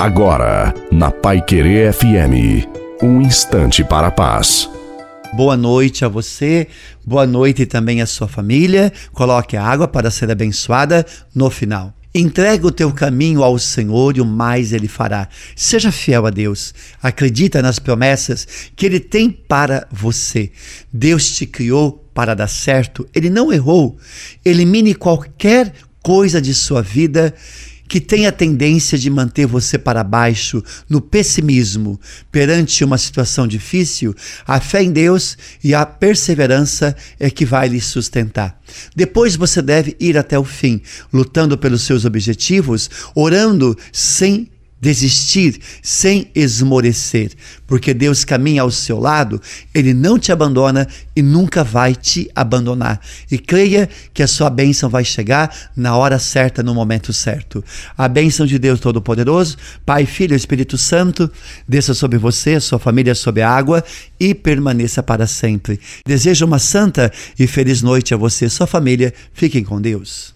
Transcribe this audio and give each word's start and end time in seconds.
Agora, 0.00 0.72
na 0.90 1.10
Pai 1.10 1.44
Querer 1.44 1.92
FM, 1.92 2.66
um 3.02 3.20
instante 3.20 3.84
para 3.84 4.06
a 4.06 4.10
paz. 4.10 4.66
Boa 5.34 5.58
noite 5.58 6.06
a 6.06 6.08
você, 6.08 6.68
boa 7.04 7.26
noite 7.26 7.66
também 7.66 8.00
à 8.00 8.06
sua 8.06 8.26
família. 8.26 8.90
Coloque 9.12 9.58
a 9.58 9.62
água 9.62 9.86
para 9.86 10.10
ser 10.10 10.30
abençoada 10.30 11.04
no 11.34 11.50
final. 11.50 11.92
Entrega 12.14 12.66
o 12.66 12.70
teu 12.70 12.90
caminho 12.90 13.42
ao 13.42 13.58
Senhor 13.58 14.16
e 14.16 14.22
o 14.22 14.24
mais 14.24 14.72
Ele 14.72 14.88
fará. 14.88 15.28
Seja 15.54 15.92
fiel 15.92 16.24
a 16.24 16.30
Deus. 16.30 16.72
Acredita 17.02 17.60
nas 17.60 17.78
promessas 17.78 18.48
que 18.74 18.86
Ele 18.86 19.00
tem 19.00 19.30
para 19.30 19.86
você. 19.92 20.50
Deus 20.90 21.30
te 21.36 21.44
criou 21.44 21.92
para 22.14 22.34
dar 22.34 22.48
certo. 22.48 23.06
Ele 23.14 23.28
não 23.28 23.52
errou. 23.52 23.98
Elimine 24.42 24.94
qualquer 24.94 25.74
coisa 26.02 26.40
de 26.40 26.54
sua 26.54 26.80
vida 26.80 27.34
que 27.90 28.00
tem 28.00 28.24
a 28.24 28.30
tendência 28.30 28.96
de 28.96 29.10
manter 29.10 29.46
você 29.46 29.76
para 29.76 30.04
baixo, 30.04 30.62
no 30.88 31.00
pessimismo, 31.00 32.00
perante 32.30 32.84
uma 32.84 32.96
situação 32.96 33.48
difícil, 33.48 34.14
a 34.46 34.60
fé 34.60 34.80
em 34.84 34.92
Deus 34.92 35.36
e 35.62 35.74
a 35.74 35.84
perseverança 35.84 36.94
é 37.18 37.28
que 37.28 37.44
vai 37.44 37.66
lhe 37.66 37.80
sustentar. 37.80 38.56
Depois 38.94 39.34
você 39.34 39.60
deve 39.60 39.96
ir 39.98 40.16
até 40.16 40.38
o 40.38 40.44
fim, 40.44 40.80
lutando 41.12 41.58
pelos 41.58 41.82
seus 41.82 42.04
objetivos, 42.04 42.88
orando 43.12 43.76
sem 43.92 44.48
desistir, 44.80 45.60
sem 45.82 46.30
esmorecer, 46.34 47.32
porque 47.66 47.92
Deus 47.92 48.24
caminha 48.24 48.62
ao 48.62 48.70
seu 48.70 48.98
lado, 48.98 49.40
ele 49.74 49.92
não 49.92 50.18
te 50.18 50.32
abandona 50.32 50.88
e 51.14 51.20
nunca 51.22 51.62
vai 51.62 51.94
te 51.94 52.30
abandonar. 52.34 53.00
E 53.30 53.38
creia 53.38 53.88
que 54.14 54.22
a 54.22 54.26
sua 54.26 54.48
bênção 54.48 54.88
vai 54.88 55.04
chegar 55.04 55.54
na 55.76 55.96
hora 55.96 56.18
certa, 56.18 56.62
no 56.62 56.74
momento 56.74 57.12
certo. 57.12 57.62
A 57.96 58.08
bênção 58.08 58.46
de 58.46 58.58
Deus 58.58 58.80
Todo-Poderoso, 58.80 59.56
Pai, 59.84 60.06
Filho 60.06 60.32
e 60.32 60.36
Espírito 60.36 60.78
Santo, 60.78 61.30
desça 61.68 61.92
sobre 61.92 62.18
você, 62.18 62.58
sua 62.58 62.78
família 62.78 63.14
sobre 63.14 63.42
a 63.42 63.50
água 63.50 63.84
e 64.18 64.34
permaneça 64.34 65.02
para 65.02 65.26
sempre. 65.26 65.78
Desejo 66.06 66.46
uma 66.46 66.58
santa 66.58 67.12
e 67.38 67.46
feliz 67.46 67.82
noite 67.82 68.14
a 68.14 68.16
você 68.16 68.46
e 68.46 68.50
sua 68.50 68.66
família. 68.66 69.12
Fiquem 69.34 69.62
com 69.62 69.80
Deus. 69.80 70.34